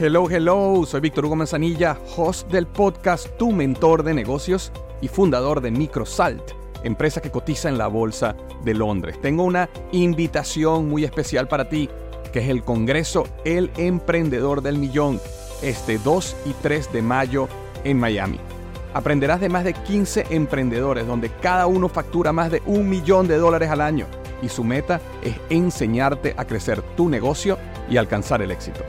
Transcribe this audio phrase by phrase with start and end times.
[0.00, 4.72] Hello, hello, soy Víctor Hugo Manzanilla, host del podcast Tu Mentor de Negocios
[5.02, 8.34] y fundador de Microsalt, empresa que cotiza en la Bolsa
[8.64, 9.20] de Londres.
[9.20, 11.90] Tengo una invitación muy especial para ti,
[12.32, 15.20] que es el Congreso El Emprendedor del Millón,
[15.60, 17.48] este 2 y 3 de mayo
[17.84, 18.40] en Miami.
[18.94, 23.36] Aprenderás de más de 15 emprendedores, donde cada uno factura más de un millón de
[23.36, 24.06] dólares al año
[24.40, 27.58] y su meta es enseñarte a crecer tu negocio
[27.90, 28.80] y alcanzar el éxito.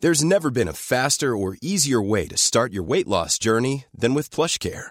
[0.00, 4.12] There's never been a faster or easier way to start your weight loss journey than
[4.12, 4.90] with PlushCare.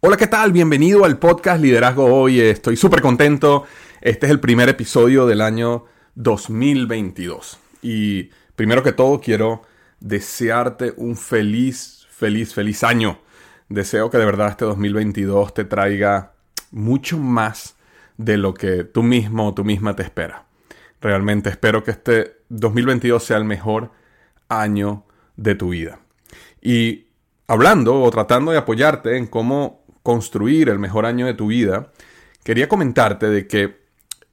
[0.00, 0.52] Hola, ¿qué tal?
[0.52, 2.38] Bienvenido al podcast Liderazgo Hoy.
[2.38, 3.64] Estoy súper contento.
[4.00, 7.58] Este es el primer episodio del año 2022.
[7.82, 9.62] Y primero que todo quiero
[9.98, 13.18] desearte un feliz, feliz, feliz año.
[13.68, 16.30] Deseo que de verdad este 2022 te traiga
[16.70, 17.74] mucho más
[18.18, 20.44] de lo que tú mismo o tú misma te espera.
[21.00, 23.90] Realmente espero que este 2022 sea el mejor
[24.48, 25.98] año de tu vida.
[26.62, 27.08] Y
[27.48, 29.77] hablando o tratando de apoyarte en cómo
[30.08, 31.92] construir el mejor año de tu vida,
[32.42, 33.76] quería comentarte de que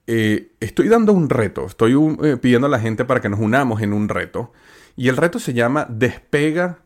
[0.07, 3.81] eh, estoy dando un reto, estoy eh, pidiendo a la gente para que nos unamos
[3.81, 4.53] en un reto,
[4.95, 6.79] y el reto se llama Despega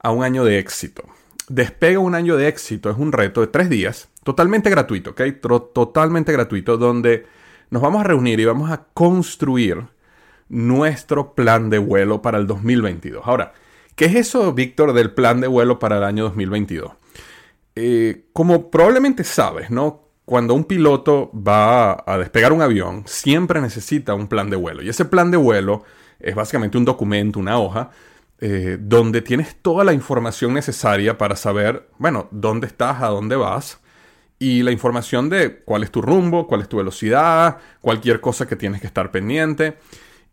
[0.00, 1.04] a un año de éxito.
[1.48, 5.22] Despega un año de éxito es un reto de tres días, totalmente gratuito, ¿ok?
[5.72, 7.26] Totalmente gratuito, donde
[7.70, 9.84] nos vamos a reunir y vamos a construir
[10.48, 13.22] nuestro plan de vuelo para el 2022.
[13.24, 13.52] Ahora,
[13.94, 17.01] ¿qué es eso, Víctor, del plan de vuelo para el año 2022?
[17.74, 20.08] Eh, como probablemente sabes, ¿no?
[20.24, 24.82] Cuando un piloto va a despegar un avión, siempre necesita un plan de vuelo.
[24.82, 25.84] Y ese plan de vuelo
[26.20, 27.90] es básicamente un documento, una hoja,
[28.40, 33.78] eh, donde tienes toda la información necesaria para saber, bueno, dónde estás, a dónde vas,
[34.38, 38.56] y la información de cuál es tu rumbo, cuál es tu velocidad, cualquier cosa que
[38.56, 39.78] tienes que estar pendiente.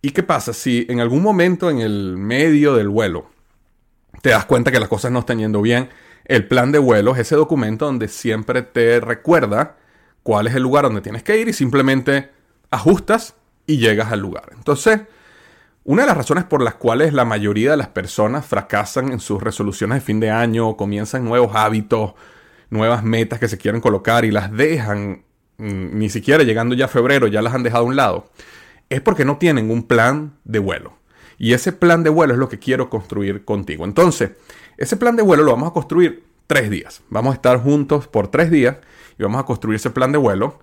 [0.01, 3.29] ¿Y qué pasa si en algún momento en el medio del vuelo
[4.21, 5.89] te das cuenta que las cosas no están yendo bien?
[6.29, 9.77] El plan de vuelo es ese documento donde siempre te recuerda
[10.21, 12.29] cuál es el lugar donde tienes que ir y simplemente
[12.69, 13.33] ajustas
[13.65, 14.51] y llegas al lugar.
[14.55, 15.01] Entonces,
[15.85, 19.41] una de las razones por las cuales la mayoría de las personas fracasan en sus
[19.41, 22.13] resoluciones de fin de año, comienzan nuevos hábitos,
[22.69, 25.23] nuevas metas que se quieren colocar y las dejan,
[25.57, 28.29] mm, ni siquiera llegando ya a febrero, ya las han dejado a un lado,
[28.89, 30.98] es porque no tienen un plan de vuelo.
[31.39, 33.85] Y ese plan de vuelo es lo que quiero construir contigo.
[33.85, 34.31] Entonces,
[34.77, 37.01] ese plan de vuelo lo vamos a construir tres días.
[37.09, 38.75] Vamos a estar juntos por tres días
[39.17, 40.59] y vamos a construir ese plan de vuelo.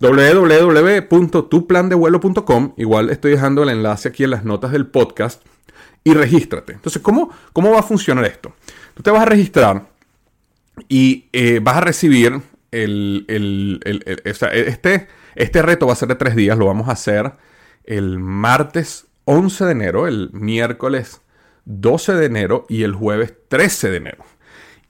[0.00, 2.74] www.tuplandevuelo.com.
[2.76, 5.44] Igual estoy dejando el enlace aquí en las notas del podcast
[6.04, 6.72] y regístrate.
[6.74, 8.54] Entonces, ¿cómo, cómo va a funcionar esto?
[8.94, 9.88] Tú te vas a registrar
[10.88, 12.40] y eh, vas a recibir
[12.70, 13.80] el,
[14.24, 16.58] este, este reto va a ser de tres días.
[16.58, 17.32] Lo vamos a hacer
[17.84, 21.22] el martes 11 de enero, el miércoles
[21.64, 24.24] 12 de enero y el jueves 13 de enero.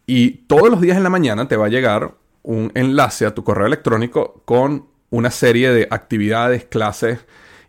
[0.07, 3.43] Y todos los días en la mañana te va a llegar un enlace a tu
[3.43, 7.21] correo electrónico con una serie de actividades, clases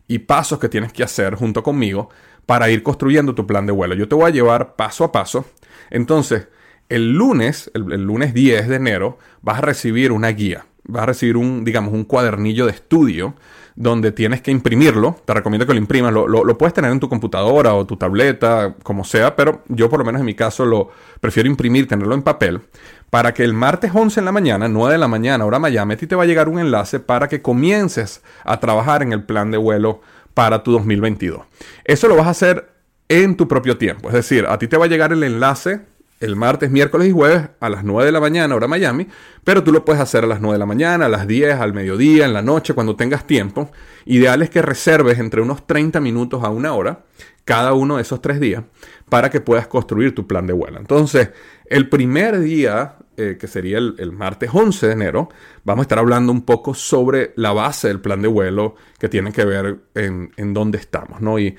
[0.07, 2.09] y pasos que tienes que hacer junto conmigo
[2.45, 3.93] para ir construyendo tu plan de vuelo.
[3.93, 5.45] Yo te voy a llevar paso a paso.
[5.89, 6.47] Entonces,
[6.89, 10.65] el lunes, el, lunes 10 de enero, vas a recibir una guía.
[10.83, 13.35] Vas a recibir un, digamos, un cuadernillo de estudio
[13.77, 15.15] donde tienes que imprimirlo.
[15.23, 16.11] Te recomiendo que lo imprimas.
[16.11, 19.99] Lo, lo, puedes tener en tu computadora o tu tableta, como sea, pero yo por
[19.99, 20.89] lo menos en mi caso lo
[21.21, 22.61] prefiero imprimir, tenerlo en papel
[23.09, 25.97] para que el martes 11 en la mañana, 9 de la mañana, hora Miami, a
[25.97, 29.51] ti te va a llegar un enlace para que comiences a trabajar en el plan
[29.51, 30.01] de vuelo
[30.33, 31.41] para tu 2022.
[31.85, 32.69] Eso lo vas a hacer
[33.09, 34.09] en tu propio tiempo.
[34.09, 35.81] Es decir, a ti te va a llegar el enlace
[36.19, 39.07] el martes, miércoles y jueves a las 9 de la mañana, hora Miami,
[39.43, 41.73] pero tú lo puedes hacer a las 9 de la mañana, a las 10, al
[41.73, 43.71] mediodía, en la noche, cuando tengas tiempo.
[44.05, 47.03] Ideal es que reserves entre unos 30 minutos a una hora
[47.45, 48.63] cada uno de esos tres días
[49.09, 50.79] para que puedas construir tu plan de vuelo.
[50.79, 51.29] Entonces,
[51.69, 55.29] el primer día, eh, que sería el, martes 11 de enero,
[55.63, 59.31] vamos a estar hablando un poco sobre la base del plan de vuelo que tiene
[59.31, 61.39] que ver en, dónde estamos, ¿no?
[61.39, 61.57] Y,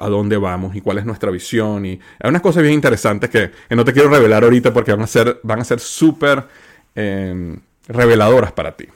[0.00, 1.86] a dónde vamos y cuál es nuestra visión.
[1.86, 5.06] Y hay unas cosas bien interesantes que, no te quiero revelar ahorita porque van a
[5.06, 6.48] ser van a ser súper
[6.96, 8.86] em, reveladoras para ti.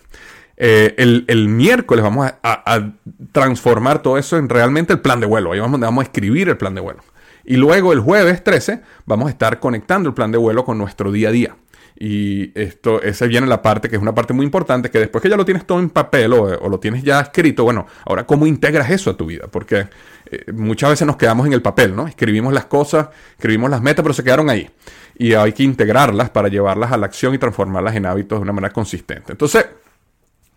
[0.57, 2.93] Eh, el, miércoles vamos a,
[3.31, 5.53] transformar todo eso en realmente el plan de vuelo.
[5.53, 7.03] Ahí vamos, vamos a escribir el plan de vuelo.
[7.45, 11.13] Y luego el jueves 13 vamos a estar conectando el plan de vuelo con nuestro
[11.13, 11.57] día a día.
[12.05, 15.29] Y esto, esa viene la parte que es una parte muy importante, que después que
[15.29, 18.91] ya lo tienes todo en papel o, lo tienes ya escrito, bueno, ahora cómo integras
[18.91, 19.87] eso a tu vida, porque
[20.27, 22.09] eh, muchas veces nos quedamos en el papel, ¿no?
[22.09, 24.69] Escribimos las cosas, escribimos las metas, pero se quedaron ahí.
[25.17, 28.53] Y hay que integrarlas para llevarlas a la acción y transformarlas en hábitos de una
[28.53, 29.31] manera consistente.
[29.33, 29.67] Entonces,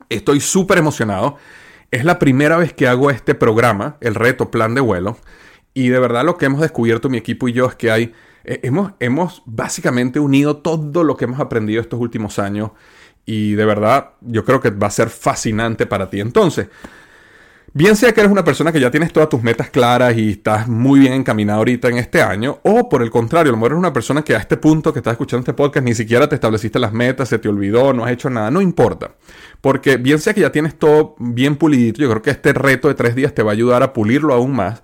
[0.09, 1.37] Estoy súper emocionado.
[1.91, 5.17] Es la primera vez que hago este programa, el reto plan de vuelo.
[5.73, 8.13] Y de verdad lo que hemos descubierto mi equipo y yo es que hay,
[8.47, 12.71] eh, hemos, hemos básicamente unido todo lo que hemos aprendido estos últimos años.
[13.25, 16.19] Y de verdad yo creo que va a ser fascinante para ti.
[16.19, 16.67] Entonces,
[17.77, 20.65] Bien sea que eres una persona que ya tienes todas tus metas claras y estás
[20.65, 23.79] muy bien encaminado ahorita en este año, o por el contrario, a lo mejor eres
[23.79, 26.79] una persona que a este punto que estás escuchando este podcast ni siquiera te estableciste
[26.79, 29.11] las metas, se te olvidó, no has hecho nada, no importa.
[29.59, 32.93] Porque bien sea que ya tienes todo bien pulidito, yo creo que este reto de
[32.93, 34.81] tres días te va a ayudar a pulirlo aún más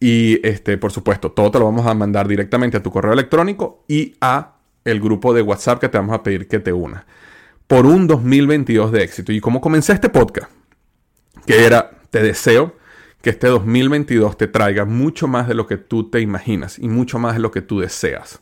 [0.00, 3.84] Y este, por supuesto, todo te lo vamos a mandar directamente a tu correo electrónico
[3.88, 4.54] y a
[4.84, 7.04] el grupo de WhatsApp que te vamos a pedir que te unas.
[7.66, 9.32] Por un 2022 de éxito.
[9.32, 10.50] Y como comencé este podcast,
[11.44, 12.76] que era, te deseo
[13.20, 17.18] que este 2022 te traiga mucho más de lo que tú te imaginas y mucho
[17.18, 18.40] más de lo que tú deseas.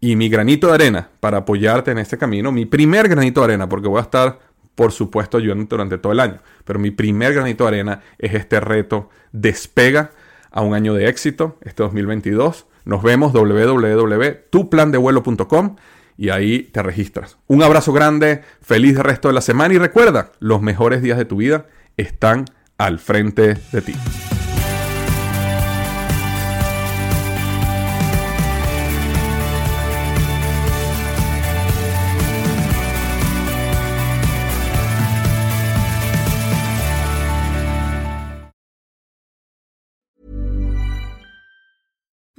[0.00, 3.68] Y mi granito de arena para apoyarte en este camino, mi primer granito de arena,
[3.68, 4.38] porque voy a estar,
[4.74, 8.60] por supuesto, ayudando durante todo el año, pero mi primer granito de arena es este
[8.60, 10.12] reto Despega
[10.50, 12.66] a un año de éxito, este 2022.
[12.84, 15.76] Nos vemos www.tuplandevuelo.com
[16.16, 17.36] y ahí te registras.
[17.46, 21.36] Un abrazo grande, feliz resto de la semana y recuerda, los mejores días de tu
[21.36, 21.66] vida
[21.96, 22.46] están
[22.76, 23.94] al frente de ti.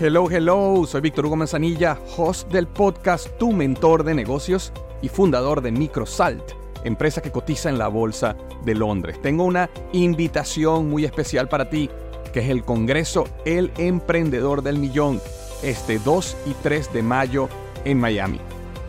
[0.00, 4.72] Hello, hello, soy Víctor Hugo Manzanilla, host del podcast Tu Mentor de Negocios
[5.02, 6.42] y fundador de Microsalt,
[6.82, 8.34] empresa que cotiza en la Bolsa
[8.64, 9.22] de Londres.
[9.22, 11.88] Tengo una invitación muy especial para ti,
[12.32, 15.20] que es el Congreso El Emprendedor del Millón,
[15.62, 17.48] este 2 y 3 de mayo
[17.84, 18.40] en Miami.